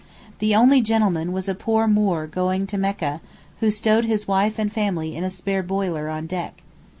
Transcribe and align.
The 0.39 0.55
only 0.55 0.81
gentleman 0.81 1.31
was 1.31 1.47
a 1.47 1.53
poor 1.53 1.87
Moor 1.87 2.25
going 2.25 2.65
to 2.65 2.77
Mecca 2.79 3.21
(who 3.59 3.69
stowed 3.69 4.05
his 4.05 4.27
wife 4.27 4.57
and 4.57 4.73
family 4.73 5.15
in 5.15 5.23
a 5.23 5.29
spare 5.29 5.61
boiler 5.61 6.09
on 6.09 6.25
deck). 6.25 6.63